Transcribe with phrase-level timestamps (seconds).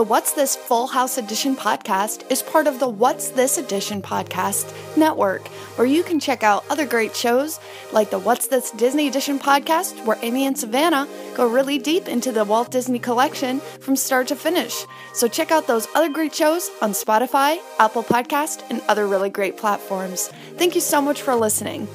[0.00, 4.74] The What's This Full House Edition podcast is part of the What's This Edition podcast
[4.96, 7.60] network, where you can check out other great shows
[7.92, 12.32] like the What's This Disney Edition podcast, where Amy and Savannah go really deep into
[12.32, 14.86] the Walt Disney collection from start to finish.
[15.12, 19.58] So check out those other great shows on Spotify, Apple Podcast, and other really great
[19.58, 20.28] platforms.
[20.56, 21.86] Thank you so much for listening.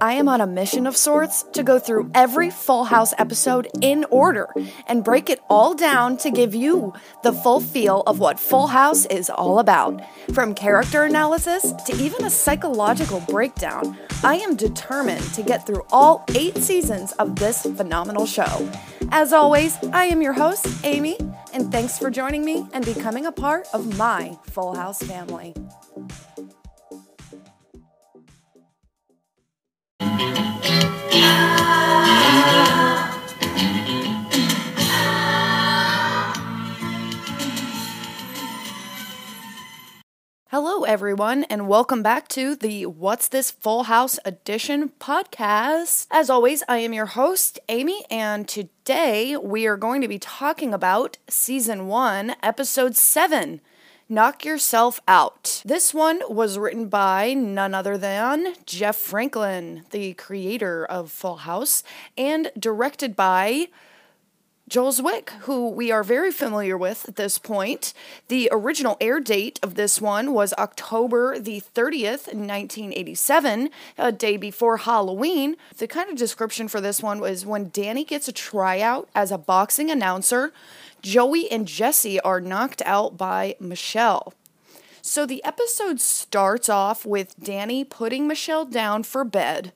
[0.00, 4.04] I am on a mission of sorts to go through every Full House episode in
[4.10, 4.48] order
[4.86, 9.06] and break it all down to give you the full feel of what Full House
[9.06, 10.02] is all about.
[10.32, 16.24] From character analysis to even a psychological breakdown, I am determined to get through all
[16.34, 18.70] eight seasons of this phenomenal show.
[19.10, 21.18] As always, I am your host, Amy,
[21.52, 25.54] and thanks for joining me and becoming a part of my Full House family.
[40.56, 46.06] Hello, everyone, and welcome back to the What's This Full House Edition podcast.
[46.12, 50.72] As always, I am your host, Amy, and today we are going to be talking
[50.72, 53.60] about season one, episode seven.
[54.06, 55.62] Knock Yourself Out.
[55.64, 61.82] This one was written by none other than Jeff Franklin, the creator of Full House,
[62.18, 63.68] and directed by
[64.68, 67.94] Joel Zwick, who we are very familiar with at this point.
[68.28, 74.78] The original air date of this one was October the 30th, 1987, a day before
[74.78, 75.56] Halloween.
[75.76, 79.38] The kind of description for this one was when Danny gets a tryout as a
[79.38, 80.52] boxing announcer,
[81.04, 84.32] Joey and Jesse are knocked out by Michelle.
[85.02, 89.74] So the episode starts off with Danny putting Michelle down for bed,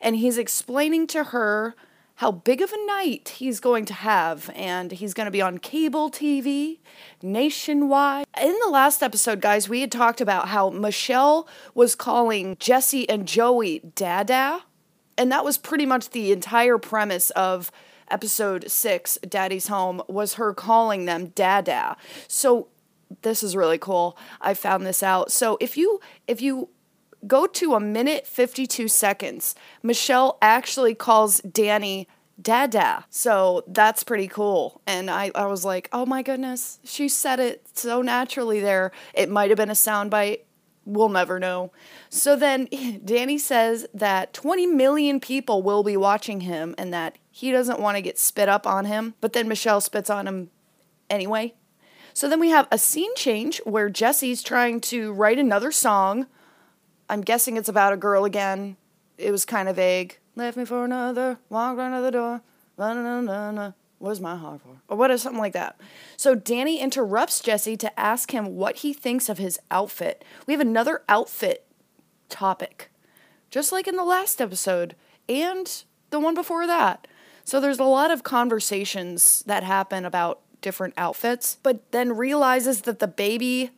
[0.00, 1.74] and he's explaining to her
[2.16, 5.58] how big of a night he's going to have, and he's going to be on
[5.58, 6.78] cable TV
[7.20, 8.24] nationwide.
[8.40, 13.28] In the last episode, guys, we had talked about how Michelle was calling Jesse and
[13.28, 14.62] Joey Dada,
[15.18, 17.70] and that was pretty much the entire premise of
[18.12, 21.96] episode six, Daddy's Home, was her calling them Dada.
[22.28, 22.68] So
[23.22, 24.16] this is really cool.
[24.40, 25.30] I found this out.
[25.32, 26.68] So if you if you
[27.26, 32.08] go to a minute 52 seconds, Michelle actually calls Danny
[32.40, 33.04] Dada.
[33.10, 34.80] So that's pretty cool.
[34.86, 38.90] And I, I was like, oh my goodness, she said it so naturally there.
[39.14, 40.40] It might have been a soundbite.
[40.84, 41.70] We'll never know.
[42.08, 42.68] So then
[43.04, 47.96] Danny says that 20 million people will be watching him and that he doesn't want
[47.96, 49.14] to get spit up on him.
[49.20, 50.50] But then Michelle spits on him
[51.10, 51.54] anyway.
[52.14, 56.26] So then we have a scene change where Jesse's trying to write another song
[57.12, 58.78] I'm guessing it's about a girl again.
[59.18, 60.18] It was kind of vague.
[60.34, 62.40] Left me for another, walked right the door.
[62.78, 63.72] Na,
[64.10, 64.80] is my heart for?
[64.88, 65.78] Or what is something like that.
[66.16, 70.24] So Danny interrupts Jesse to ask him what he thinks of his outfit.
[70.46, 71.66] We have another outfit
[72.30, 72.90] topic,
[73.50, 74.96] just like in the last episode
[75.28, 77.06] and the one before that.
[77.44, 82.98] So there's a lot of conversations that happen about different outfits, but then realizes that
[82.98, 83.70] the baby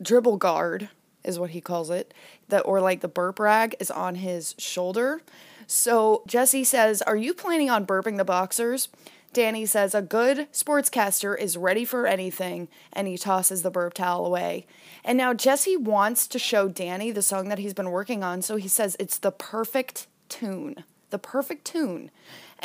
[0.00, 0.88] dribble guard
[1.24, 2.14] is what he calls it,
[2.48, 5.22] that or like the burp rag is on his shoulder.
[5.66, 8.88] So Jesse says, "Are you planning on burping the boxers?"
[9.32, 14.26] Danny says, "A good sportscaster is ready for anything," and he tosses the burp towel
[14.26, 14.66] away.
[15.04, 18.56] And now Jesse wants to show Danny the song that he's been working on, so
[18.56, 20.84] he says it's the perfect tune.
[21.10, 22.10] The perfect tune.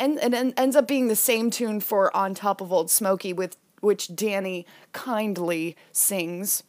[0.00, 3.56] And, and, ends up being the same tune for On Top of Old Smoky with
[3.80, 6.62] which Danny kindly sings.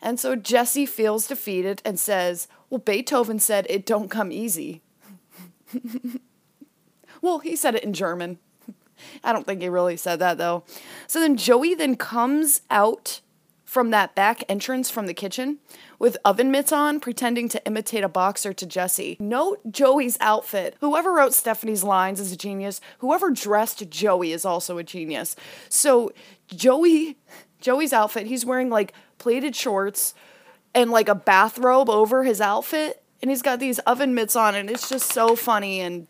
[0.00, 4.82] And so Jesse feels defeated and says, Well, Beethoven said it don't come easy.
[7.22, 8.38] well, he said it in German.
[9.22, 10.64] I don't think he really said that though.
[11.06, 13.20] So then Joey then comes out
[13.64, 15.58] from that back entrance from the kitchen
[15.98, 19.16] with oven mitts on, pretending to imitate a boxer to Jesse.
[19.20, 20.76] Note Joey's outfit.
[20.80, 22.80] Whoever wrote Stephanie's lines is a genius.
[22.98, 25.36] Whoever dressed Joey is also a genius.
[25.68, 26.12] So
[26.48, 27.16] Joey
[27.60, 30.14] Joey's outfit, he's wearing like pleated shorts
[30.74, 33.02] and like a bathrobe over his outfit.
[33.22, 36.06] And he's got these oven mitts on, and it's just so funny and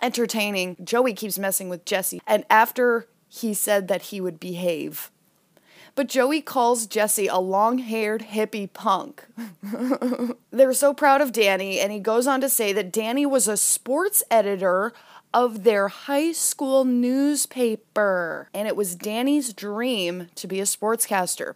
[0.00, 0.76] entertaining.
[0.82, 2.22] Joey keeps messing with Jesse.
[2.26, 5.10] And after he said that he would behave,
[5.94, 9.24] but Joey calls Jesse a long haired hippie punk.
[10.50, 13.56] They're so proud of Danny, and he goes on to say that Danny was a
[13.56, 14.92] sports editor
[15.32, 21.54] of their high school newspaper, and it was Danny's dream to be a sportscaster.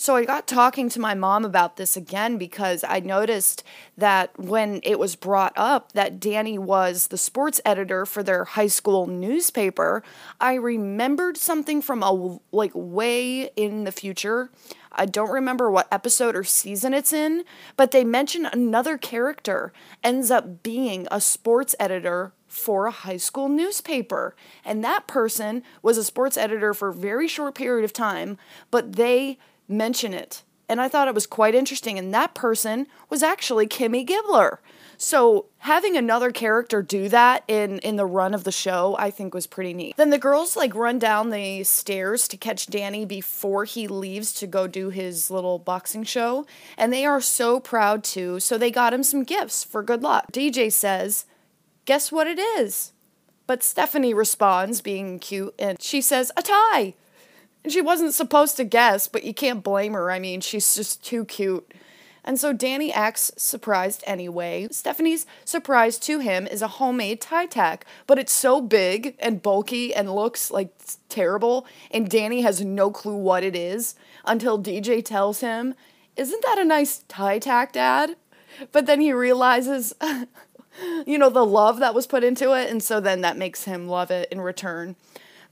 [0.00, 3.64] So I got talking to my mom about this again because I noticed
[3.96, 8.68] that when it was brought up that Danny was the sports editor for their high
[8.68, 10.04] school newspaper,
[10.40, 14.52] I remembered something from a like way in the future.
[14.92, 17.42] I don't remember what episode or season it's in,
[17.76, 19.72] but they mention another character
[20.04, 24.36] ends up being a sports editor for a high school newspaper.
[24.64, 28.38] And that person was a sports editor for a very short period of time,
[28.70, 30.42] but they mention it.
[30.68, 31.98] And I thought it was quite interesting.
[31.98, 34.58] And that person was actually Kimmy Gibbler.
[35.00, 39.32] So having another character do that in in the run of the show, I think
[39.32, 39.96] was pretty neat.
[39.96, 44.48] Then the girls like run down the stairs to catch Danny before he leaves to
[44.48, 48.40] go do his little boxing show, and they are so proud too.
[48.40, 50.32] So they got him some gifts for good luck.
[50.32, 51.26] DJ says,
[51.84, 52.92] "Guess what it is?"
[53.46, 56.94] But Stephanie responds, being cute, and she says, "A tie."
[57.64, 60.10] And she wasn't supposed to guess, but you can't blame her.
[60.10, 61.72] I mean, she's just too cute.
[62.28, 64.68] And so Danny acts surprised anyway.
[64.70, 69.94] Stephanie's surprise to him is a homemade tie tack, but it's so big and bulky
[69.94, 70.74] and looks like
[71.08, 73.94] terrible, and Danny has no clue what it is
[74.26, 75.74] until DJ tells him,
[76.16, 78.16] Isn't that a nice tie tack, Dad?
[78.72, 79.94] But then he realizes,
[81.06, 83.88] you know, the love that was put into it, and so then that makes him
[83.88, 84.96] love it in return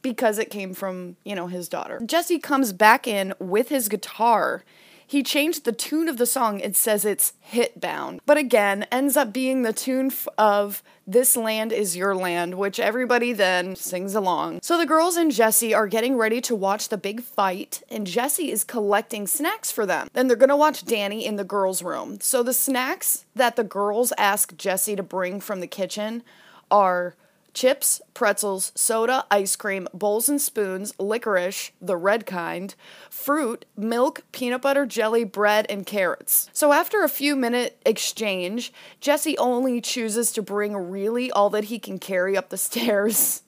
[0.07, 2.01] because it came from, you know, his daughter.
[2.07, 4.63] Jesse comes back in with his guitar.
[5.05, 6.61] He changed the tune of the song.
[6.61, 11.73] It says it's hit bound, but again, ends up being the tune of This Land
[11.73, 14.61] is Your Land, which everybody then sings along.
[14.63, 18.53] So the girls and Jesse are getting ready to watch the big fight, and Jesse
[18.53, 20.07] is collecting snacks for them.
[20.13, 22.21] Then they're gonna watch Danny in the girls' room.
[22.21, 26.23] So the snacks that the girls ask Jesse to bring from the kitchen
[26.71, 27.17] are
[27.57, 32.75] chips, pretzels, soda, ice cream, bowls and spoons, licorice, the red kind,
[33.09, 36.51] fruit, milk, peanut butter, jelly, bread, and carrots.
[36.53, 41.79] So after a few minute exchange, Jesse only chooses to bring really all that he
[41.79, 43.43] can carry up the stairs.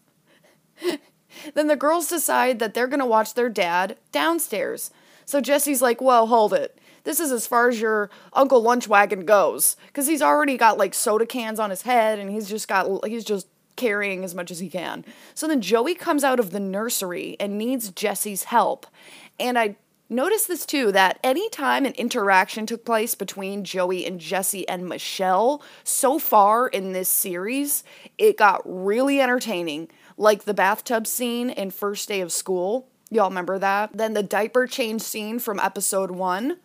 [1.55, 4.91] then the girls decide that they're to watch their dad downstairs.
[5.27, 9.27] So Jesse's like, "Whoa, hold it." This is as far as your Uncle Lunch Wagon
[9.27, 13.07] goes, because he's already got like soda cans on his head, and he's just got
[13.07, 13.47] he's just
[13.79, 15.07] carrying as much as he can.
[15.35, 18.87] So then Joey comes out of the nursery and needs Jesse's help.
[19.41, 19.77] And I
[20.11, 25.63] noticed this too that anytime an interaction took place between Joey and Jesse and Michelle,
[25.85, 27.85] so far in this series,
[28.19, 29.89] it got really entertaining.
[30.17, 32.89] Like the bathtub scene in First Day of School.
[33.11, 33.97] Y'all remember that?
[33.97, 36.59] Then the diaper change scene from episode one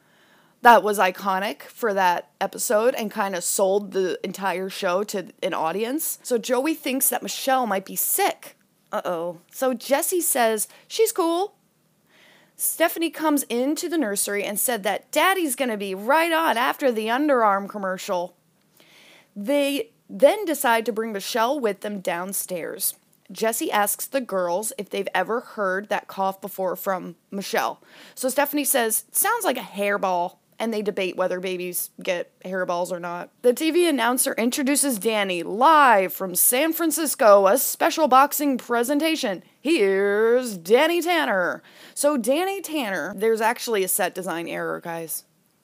[0.63, 5.53] that was iconic for that episode and kind of sold the entire show to an
[5.53, 6.19] audience.
[6.23, 8.55] So Joey thinks that Michelle might be sick.
[8.91, 9.41] Uh oh.
[9.51, 11.55] So Jesse says she's cool.
[12.55, 17.07] Stephanie comes into the nursery and said that Daddy's gonna be right on after the
[17.07, 18.37] underarm commercial.
[19.35, 22.95] They then decide to bring Michelle with them downstairs.
[23.31, 27.81] Jesse asks the girls if they've ever heard that cough before from Michelle.
[28.15, 32.99] So Stephanie says, Sounds like a hairball and they debate whether babies get hairballs or
[32.99, 33.29] not.
[33.41, 39.43] The TV announcer introduces Danny live from San Francisco, a special boxing presentation.
[39.59, 41.63] Here's Danny Tanner.
[41.93, 45.23] So, Danny Tanner, there's actually a set design error, guys.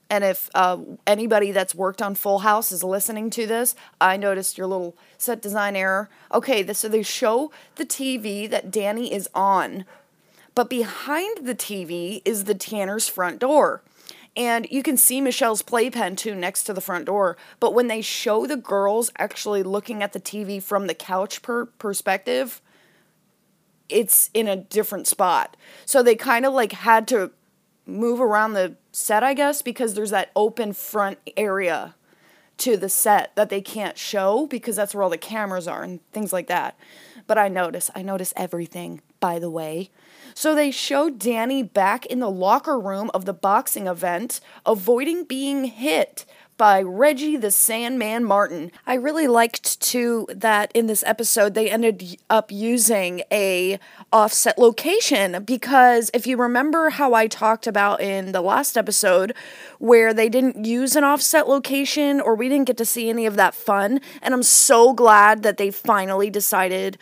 [0.09, 4.57] And if uh, anybody that's worked on Full House is listening to this, I noticed
[4.57, 6.09] your little set design error.
[6.33, 9.85] Okay, this, so they show the TV that Danny is on,
[10.55, 13.83] but behind the TV is the Tanner's front door.
[14.35, 17.35] And you can see Michelle's playpen too next to the front door.
[17.59, 21.65] But when they show the girls actually looking at the TV from the couch per-
[21.65, 22.61] perspective,
[23.89, 25.57] it's in a different spot.
[25.85, 27.31] So they kind of like had to
[27.85, 31.95] move around the set, I guess, because there's that open front area
[32.59, 35.99] to the set that they can't show because that's where all the cameras are and
[36.11, 36.77] things like that.
[37.25, 39.89] But I notice, I notice everything, by the way.
[40.39, 45.65] So they show Danny back in the locker room of the boxing event, avoiding being
[45.65, 48.71] hit by Reggie the Sandman Martin.
[48.87, 53.79] I really liked too that in this episode they ended up using a
[54.13, 59.35] offset location because if you remember how I talked about in the last episode
[59.77, 63.35] where they didn't use an offset location or we didn't get to see any of
[63.35, 66.97] that fun and I'm so glad that they finally decided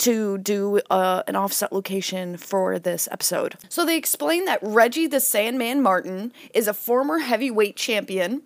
[0.00, 3.56] to do uh, an offset location for this episode.
[3.68, 8.42] So they explain that Reggie the Sandman Martin is a former heavyweight champion.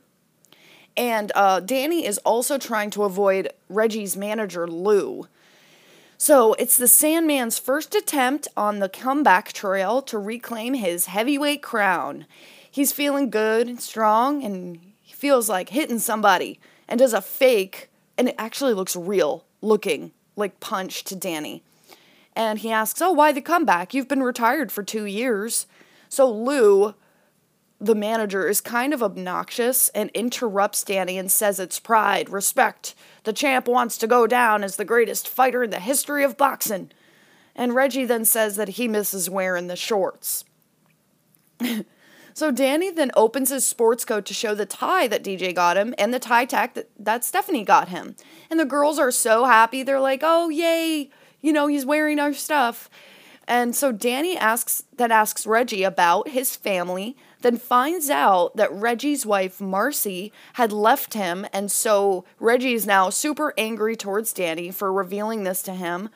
[0.97, 5.27] And uh, Danny is also trying to avoid Reggie's manager, Lou.
[6.17, 12.27] So it's the Sandman's first attempt on the comeback trail to reclaim his heavyweight crown.
[12.71, 16.59] he's feeling good and strong and he feels like hitting somebody
[16.89, 21.63] and does a fake and it actually looks real looking like punch to Danny.
[22.37, 23.95] And he asks, Oh, why the comeback?
[23.95, 25.67] You've been retired for two years.
[26.09, 26.95] So Lou,
[27.81, 32.95] the manager, is kind of obnoxious and interrupts Danny and says it's pride, respect.
[33.25, 36.91] The champ wants to go down as the greatest fighter in the history of boxing.
[37.57, 40.45] And Reggie then says that he misses wearing the shorts.
[42.35, 45.95] so Danny then opens his sports coat to show the tie that DJ got him
[45.97, 48.17] and the tie tack that, that Stephanie got him.
[48.51, 49.85] And the girls are so happy.
[49.85, 51.11] They're like, oh, yay,
[51.41, 52.91] you know, he's wearing our stuff.
[53.47, 59.27] And so Danny asks that asks Reggie about his family, then finds out that Reggie's
[59.27, 64.91] wife Marcy had left him, and so Reggie is now super angry towards Danny for
[64.93, 66.09] revealing this to him.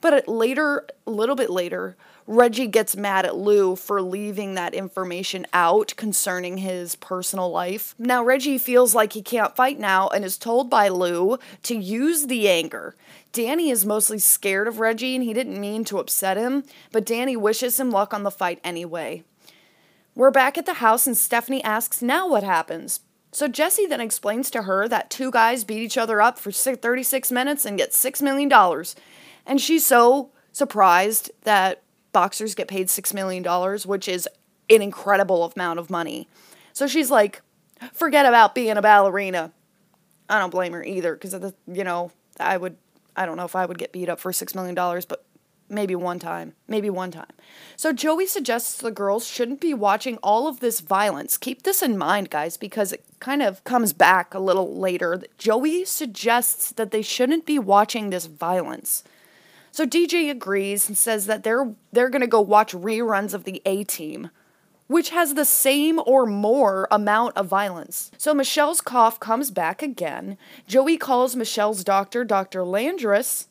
[0.00, 5.46] But later, a little bit later, Reggie gets mad at Lou for leaving that information
[5.52, 7.94] out concerning his personal life.
[7.98, 12.26] Now, Reggie feels like he can't fight now and is told by Lou to use
[12.26, 12.94] the anger.
[13.32, 17.36] Danny is mostly scared of Reggie and he didn't mean to upset him, but Danny
[17.36, 19.24] wishes him luck on the fight anyway.
[20.14, 23.00] We're back at the house and Stephanie asks, Now what happens?
[23.32, 27.32] So Jesse then explains to her that two guys beat each other up for 36
[27.32, 28.52] minutes and get $6 million.
[29.46, 31.82] And she's so surprised that
[32.12, 33.44] boxers get paid $6 million,
[33.86, 34.28] which is
[34.70, 36.28] an incredible amount of money.
[36.72, 37.42] So she's like,
[37.92, 39.52] forget about being a ballerina.
[40.28, 42.76] I don't blame her either because, you know, I would,
[43.16, 45.24] I don't know if I would get beat up for $6 million, but
[45.68, 46.54] maybe one time.
[46.68, 47.32] Maybe one time.
[47.76, 51.36] So Joey suggests the girls shouldn't be watching all of this violence.
[51.36, 55.22] Keep this in mind, guys, because it kind of comes back a little later.
[55.38, 59.02] Joey suggests that they shouldn't be watching this violence.
[59.72, 63.62] So DJ agrees and says that they're they're going to go watch reruns of the
[63.64, 64.28] A Team,
[64.86, 68.10] which has the same or more amount of violence.
[68.18, 70.36] So Michelle's cough comes back again.
[70.68, 72.60] Joey calls Michelle's doctor Dr.
[72.60, 73.46] Landris.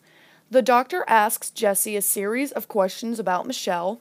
[0.52, 4.00] The doctor asks Jesse a series of questions about Michelle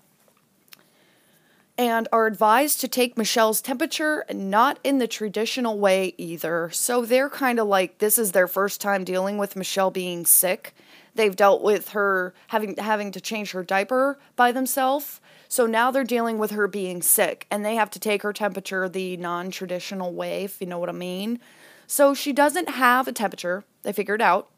[1.79, 6.69] and are advised to take Michelle's temperature not in the traditional way either.
[6.71, 10.75] So they're kind of like this is their first time dealing with Michelle being sick
[11.15, 15.21] They've dealt with her having having to change her diaper by themselves.
[15.49, 18.89] So now they're dealing with her being sick and they have to take her temperature
[18.89, 21.41] the non-traditional way, if you know what I mean.
[21.87, 23.65] So she doesn't have a temperature.
[23.83, 24.49] They figured out.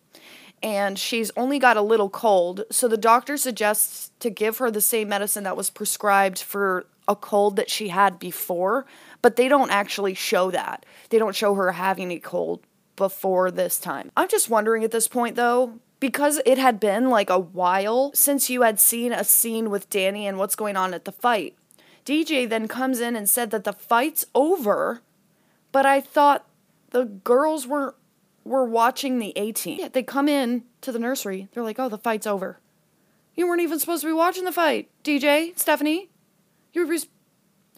[0.62, 2.64] And she's only got a little cold.
[2.70, 7.16] So the doctor suggests to give her the same medicine that was prescribed for a
[7.16, 8.86] cold that she had before,
[9.22, 10.86] but they don't actually show that.
[11.10, 12.60] They don't show her having a cold
[12.96, 14.12] before this time.
[14.16, 18.50] I'm just wondering at this point though, because it had been like a while since
[18.50, 21.54] you had seen a scene with Danny and what's going on at the fight.
[22.04, 25.00] DJ then comes in and said that the fight's over,
[25.70, 26.44] but I thought
[26.90, 27.94] the girls were
[28.42, 29.78] were watching the A team.
[29.78, 31.46] Yeah, they come in to the nursery.
[31.52, 32.58] They're like, "Oh, the fight's over."
[33.36, 36.10] You weren't even supposed to be watching the fight, DJ, Stephanie.
[36.72, 36.96] You were.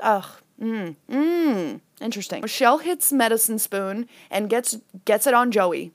[0.00, 0.24] Ugh.
[0.58, 0.96] Mmm.
[1.10, 1.80] Mmm.
[2.00, 2.40] Interesting.
[2.40, 5.92] Michelle hits medicine spoon and gets gets it on Joey.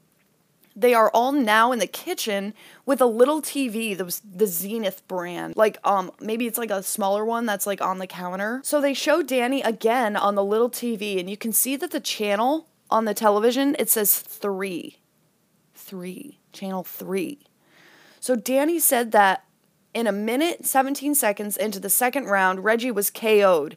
[0.80, 2.54] They are all now in the kitchen
[2.86, 5.58] with a little TV, the, the Zenith brand.
[5.58, 8.62] Like, um, maybe it's like a smaller one that's like on the counter.
[8.64, 12.00] So they show Danny again on the little TV, and you can see that the
[12.00, 15.00] channel on the television, it says three.
[15.76, 16.40] Three.
[16.54, 17.40] Channel three.
[18.22, 19.44] So Danny said that
[19.94, 23.76] in a minute, 17 seconds into the second round, Reggie was KO'd.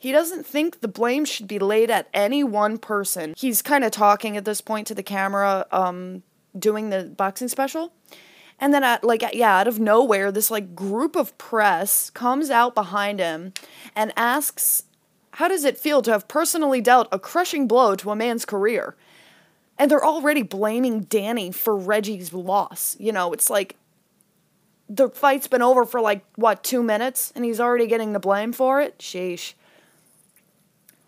[0.00, 3.34] He doesn't think the blame should be laid at any one person.
[3.36, 6.22] He's kind of talking at this point to the camera, um,
[6.58, 7.92] doing the boxing special.
[8.58, 12.74] And then, at, like, yeah, out of nowhere, this like group of press comes out
[12.74, 13.52] behind him
[13.94, 14.84] and asks,
[15.32, 18.96] "How does it feel to have personally dealt a crushing blow to a man's career?"
[19.78, 22.96] And they're already blaming Danny for Reggie's loss.
[22.98, 23.76] You know, it's like
[24.88, 28.54] the fight's been over for like what two minutes, and he's already getting the blame
[28.54, 28.98] for it.
[28.98, 29.52] Sheesh.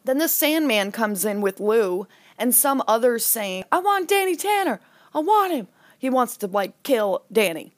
[0.04, 2.06] Then the Sandman comes in with Lou
[2.38, 4.80] and some others saying, I want Danny Tanner.
[5.14, 5.68] I want him.
[5.98, 7.72] He wants to, like, kill Danny.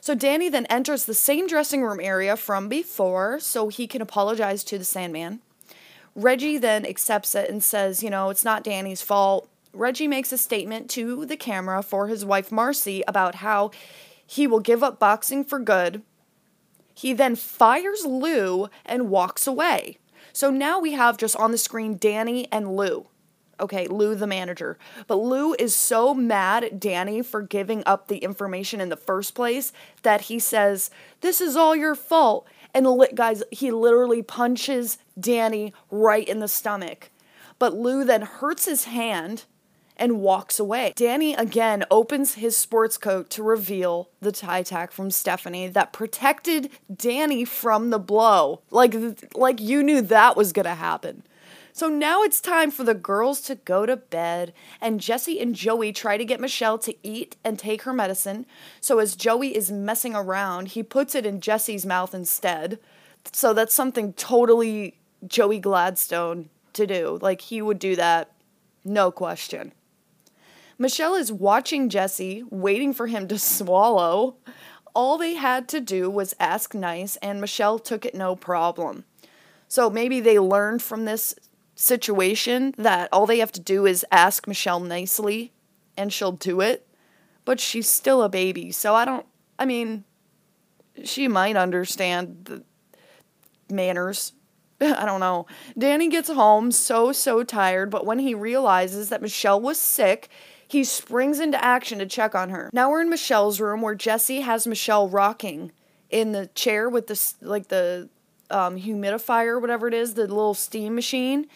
[0.00, 4.64] So Danny then enters the same dressing room area from before so he can apologize
[4.64, 5.40] to the Sandman.
[6.14, 9.48] Reggie then accepts it and says, you know, it's not Danny's fault.
[9.72, 13.70] Reggie makes a statement to the camera for his wife Marcy about how
[14.26, 16.02] he will give up boxing for good.
[16.94, 19.98] He then fires Lou and walks away.
[20.32, 23.08] So now we have just on the screen Danny and Lou.
[23.60, 24.78] Okay, Lou, the manager.
[25.06, 29.34] But Lou is so mad at Danny for giving up the information in the first
[29.34, 30.90] place that he says,
[31.22, 32.46] This is all your fault.
[32.72, 37.10] And guys, he literally punches Danny right in the stomach.
[37.58, 39.44] But Lou then hurts his hand
[39.98, 40.92] and walks away.
[40.96, 46.70] Danny again opens his sports coat to reveal the tie tack from Stephanie that protected
[46.94, 48.62] Danny from the blow.
[48.70, 48.94] Like
[49.34, 51.22] like you knew that was going to happen.
[51.72, 55.92] So now it's time for the girls to go to bed, and Jesse and Joey
[55.92, 58.46] try to get Michelle to eat and take her medicine.
[58.80, 62.80] So as Joey is messing around, he puts it in Jesse's mouth instead.
[63.32, 67.20] So that's something totally Joey Gladstone to do.
[67.22, 68.32] Like he would do that,
[68.84, 69.72] no question.
[70.78, 74.36] Michelle is watching Jesse, waiting for him to swallow.
[74.94, 79.04] All they had to do was ask nice, and Michelle took it no problem.
[79.66, 81.34] So maybe they learned from this
[81.74, 85.52] situation that all they have to do is ask Michelle nicely
[85.96, 86.86] and she'll do it.
[87.44, 89.26] But she's still a baby, so I don't,
[89.58, 90.04] I mean,
[91.02, 92.62] she might understand the
[93.70, 94.32] manners.
[94.80, 95.46] I don't know.
[95.76, 100.28] Danny gets home so, so tired, but when he realizes that Michelle was sick,
[100.68, 102.70] he springs into action to check on her.
[102.72, 105.72] Now we're in Michelle's room where Jesse has Michelle rocking
[106.10, 108.08] in the chair with the like the
[108.50, 111.46] um, humidifier, whatever it is, the little steam machine.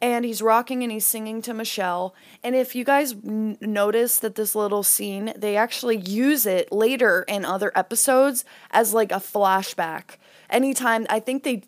[0.00, 2.14] And he's rocking and he's singing to Michelle.
[2.42, 7.24] And if you guys n- notice that this little scene, they actually use it later
[7.26, 10.16] in other episodes as like a flashback.
[10.50, 11.62] Anytime, I think they,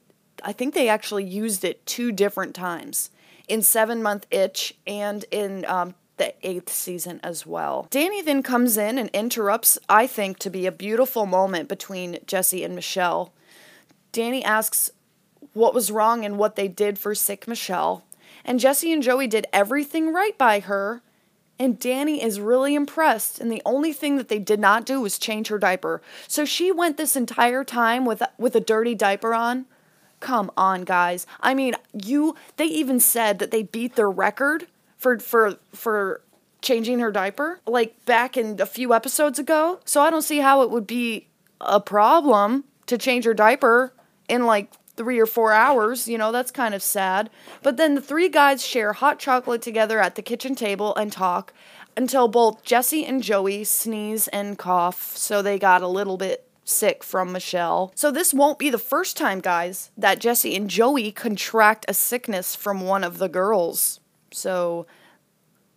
[0.45, 3.11] I think they actually used it two different times
[3.49, 7.87] in Seven Month Itch and in um, the eighth season as well.
[7.91, 12.65] Danny then comes in and interrupts, I think, to be a beautiful moment between Jesse
[12.65, 13.33] and Michelle.
[14.13, 14.91] Danny asks
[15.53, 18.05] what was wrong and what they did for sick Michelle.
[18.45, 21.03] And Jesse and Joey did everything right by her.
[21.59, 23.41] And Danny is really impressed.
[23.41, 26.01] And the only thing that they did not do was change her diaper.
[26.29, 29.67] So she went this entire time with with a dirty diaper on.
[30.21, 31.27] Come on, guys.
[31.41, 34.67] I mean, you they even said that they beat their record
[34.99, 36.21] for for for
[36.61, 39.81] changing her diaper like back in a few episodes ago.
[39.85, 41.29] So I don't see how it would be
[41.61, 43.93] a problem to change her diaper
[44.29, 46.09] in like three or four hours.
[46.09, 47.31] You know, that's kind of sad.
[47.63, 51.53] But then the three guys share hot chocolate together at the kitchen table and talk
[51.97, 55.17] until both Jesse and Joey sneeze and cough.
[55.17, 57.93] So they got a little bit sick from Michelle.
[57.95, 62.55] So this won't be the first time, guys, that Jesse and Joey contract a sickness
[62.55, 64.01] from one of the girls.
[64.33, 64.87] So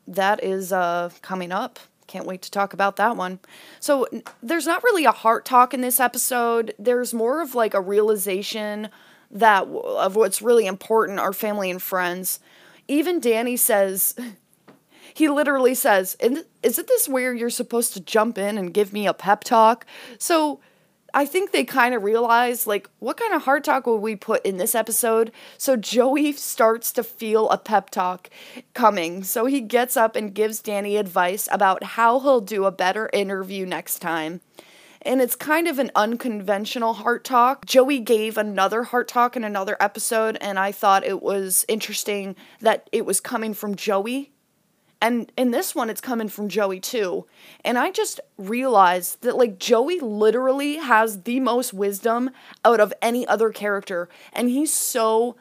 [0.07, 1.79] that is uh, coming up.
[2.07, 3.39] Can't wait to talk about that one.
[3.79, 4.07] So
[4.43, 6.73] there's not really a heart talk in this episode.
[6.77, 8.89] There's more of like a realization
[9.29, 12.39] that of what's really important are family and friends.
[12.87, 14.15] Even Danny says
[15.13, 19.07] he literally says, and "Isn't this where you're supposed to jump in and give me
[19.07, 19.85] a pep talk?"
[20.17, 20.59] So
[21.13, 24.45] I think they kind of realize like what kind of heart talk will we put
[24.45, 25.31] in this episode?
[25.57, 28.29] So Joey starts to feel a pep talk
[28.73, 29.23] coming.
[29.23, 33.65] So he gets up and gives Danny advice about how he'll do a better interview
[33.65, 34.41] next time.
[35.03, 37.65] And it's kind of an unconventional heart talk.
[37.65, 42.87] Joey gave another heart talk in another episode, and I thought it was interesting that
[42.91, 44.30] it was coming from Joey
[45.01, 47.25] and in this one it's coming from Joey too.
[47.65, 52.29] And I just realized that like Joey literally has the most wisdom
[52.63, 54.07] out of any other character.
[54.31, 55.35] And he's so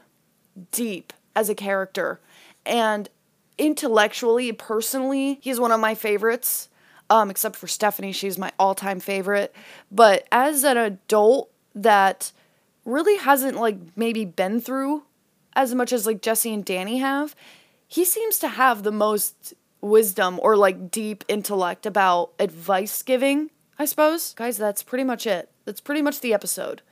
[0.73, 2.21] deep as a character.
[2.65, 3.09] And
[3.59, 6.71] intellectually personally he's one of my favorites
[7.11, 8.13] um except for Stephanie.
[8.13, 9.55] She's my all-time favorite.
[9.93, 12.33] But as an adult that
[12.85, 15.03] really hasn't like maybe been through
[15.55, 17.35] as much as like Jesse and Danny have
[17.91, 23.51] he seems to have the most wisdom or like deep intellect about advice giving,
[23.81, 24.33] I suppose.
[24.35, 25.51] Guys, that's pretty much it.
[25.65, 26.83] That's pretty much the episode.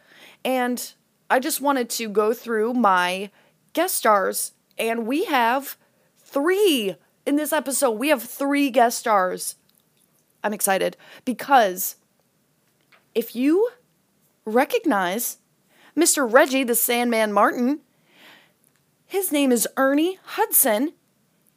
[0.44, 0.92] And
[1.30, 3.30] I just wanted to go through my
[3.74, 5.76] guest stars, and we have
[6.18, 7.92] three in this episode.
[7.92, 9.54] We have three guest stars.
[10.42, 11.94] I'm excited because
[13.14, 13.70] if you
[14.44, 15.38] recognize
[15.96, 16.30] Mr.
[16.30, 17.82] Reggie the Sandman Martin,
[19.08, 20.92] his name is Ernie Hudson,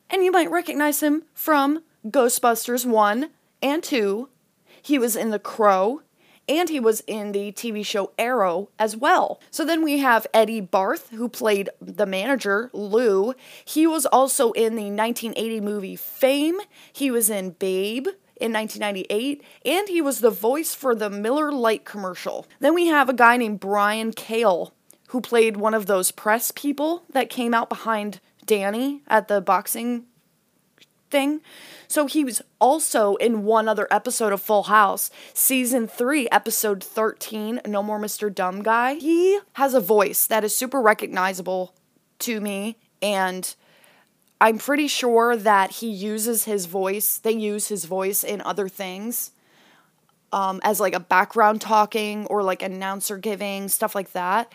[0.09, 3.29] and you might recognize him from Ghostbusters 1
[3.61, 4.29] and 2.
[4.81, 6.01] He was in The Crow,
[6.47, 9.41] and he was in the TV show Arrow as well.
[9.51, 13.33] So then we have Eddie Barth, who played the manager, Lou.
[13.65, 16.57] He was also in the 1980 movie Fame.
[16.93, 21.83] He was in Babe in 1998, and he was the voice for the Miller Lite
[21.83, 22.47] commercial.
[22.61, 24.73] Then we have a guy named Brian Kale,
[25.11, 30.05] who played one of those press people that came out behind Danny at the boxing
[31.09, 31.41] thing.
[31.89, 37.59] So he was also in one other episode of Full House, season 3, episode 13,
[37.67, 38.33] No More Mr.
[38.33, 38.95] Dumb Guy.
[38.95, 41.75] He has a voice that is super recognizable
[42.19, 43.53] to me and
[44.39, 49.31] I'm pretty sure that he uses his voice, they use his voice in other things.
[50.33, 54.49] Um, as like a background talking or like announcer giving, stuff like that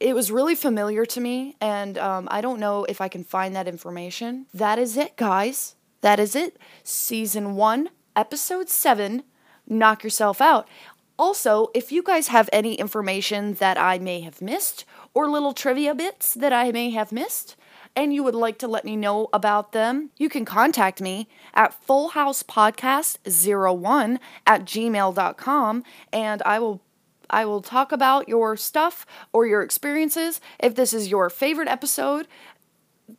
[0.00, 3.54] it was really familiar to me, and um, I don't know if I can find
[3.54, 4.46] that information.
[4.52, 5.76] That is it, guys.
[6.00, 6.58] That is it.
[6.82, 9.22] Season one, episode seven.
[9.66, 10.68] Knock yourself out.
[11.16, 15.94] Also, if you guys have any information that I may have missed, or little trivia
[15.94, 17.56] bits that I may have missed,
[17.96, 21.74] and you would like to let me know about them, you can contact me at
[21.86, 26.82] fullhousepodcast01 at gmail.com and I will
[27.30, 30.40] I will talk about your stuff or your experiences.
[30.58, 32.26] If this is your favorite episode,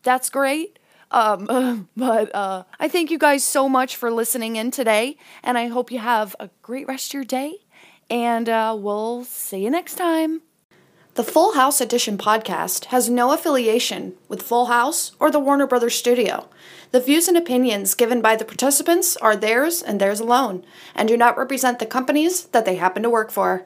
[0.03, 0.79] that's great.
[1.11, 5.67] Um, but uh, I thank you guys so much for listening in today, and I
[5.67, 7.55] hope you have a great rest of your day.
[8.09, 10.41] And uh, we'll see you next time.
[11.15, 15.95] The Full House Edition podcast has no affiliation with Full House or the Warner Brothers
[15.95, 16.49] studio.
[16.91, 21.15] The views and opinions given by the participants are theirs and theirs alone, and do
[21.15, 23.65] not represent the companies that they happen to work for.